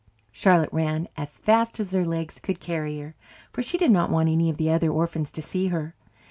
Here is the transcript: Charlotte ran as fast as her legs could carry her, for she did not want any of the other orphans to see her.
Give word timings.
Charlotte 0.31 0.73
ran 0.73 1.07
as 1.15 1.37
fast 1.37 1.79
as 1.79 1.91
her 1.91 2.03
legs 2.03 2.39
could 2.39 2.59
carry 2.59 2.99
her, 2.99 3.13
for 3.51 3.61
she 3.61 3.77
did 3.77 3.91
not 3.91 4.09
want 4.09 4.29
any 4.29 4.49
of 4.49 4.57
the 4.57 4.71
other 4.71 4.89
orphans 4.89 5.29
to 5.29 5.43
see 5.43 5.67
her. 5.67 5.93